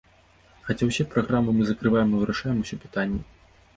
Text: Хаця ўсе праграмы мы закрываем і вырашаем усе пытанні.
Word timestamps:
Хаця 0.69 0.87
ўсе 0.87 1.05
праграмы 1.11 1.51
мы 1.57 1.63
закрываем 1.67 2.09
і 2.17 2.21
вырашаем 2.23 2.57
усе 2.67 2.75
пытанні. 2.87 3.21